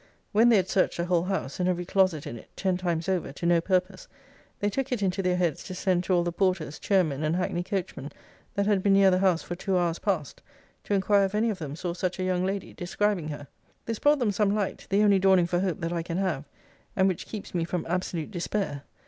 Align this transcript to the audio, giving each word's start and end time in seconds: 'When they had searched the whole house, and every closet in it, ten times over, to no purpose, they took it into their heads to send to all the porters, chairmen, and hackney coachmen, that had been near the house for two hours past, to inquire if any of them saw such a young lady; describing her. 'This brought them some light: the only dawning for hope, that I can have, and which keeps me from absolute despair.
'When 0.31 0.49
they 0.49 0.55
had 0.55 0.67
searched 0.67 0.97
the 0.97 1.05
whole 1.05 1.25
house, 1.25 1.59
and 1.59 1.69
every 1.69 1.85
closet 1.85 2.25
in 2.25 2.35
it, 2.35 2.49
ten 2.55 2.75
times 2.75 3.07
over, 3.07 3.31
to 3.33 3.45
no 3.45 3.61
purpose, 3.61 4.07
they 4.59 4.67
took 4.67 4.91
it 4.91 5.03
into 5.03 5.21
their 5.21 5.35
heads 5.37 5.63
to 5.65 5.75
send 5.75 6.03
to 6.05 6.13
all 6.15 6.23
the 6.23 6.31
porters, 6.31 6.79
chairmen, 6.79 7.21
and 7.23 7.35
hackney 7.35 7.61
coachmen, 7.61 8.11
that 8.55 8.65
had 8.65 8.81
been 8.81 8.93
near 8.93 9.11
the 9.11 9.19
house 9.19 9.43
for 9.43 9.53
two 9.53 9.77
hours 9.77 9.99
past, 9.99 10.41
to 10.85 10.95
inquire 10.95 11.25
if 11.25 11.35
any 11.35 11.51
of 11.51 11.59
them 11.59 11.75
saw 11.75 11.93
such 11.93 12.17
a 12.19 12.23
young 12.23 12.43
lady; 12.43 12.73
describing 12.73 13.27
her. 13.27 13.45
'This 13.85 13.99
brought 13.99 14.17
them 14.17 14.31
some 14.31 14.55
light: 14.55 14.87
the 14.89 15.03
only 15.03 15.19
dawning 15.19 15.45
for 15.45 15.59
hope, 15.59 15.79
that 15.81 15.93
I 15.93 16.01
can 16.01 16.17
have, 16.17 16.45
and 16.95 17.07
which 17.07 17.27
keeps 17.27 17.53
me 17.53 17.63
from 17.63 17.85
absolute 17.87 18.31
despair. 18.31 18.81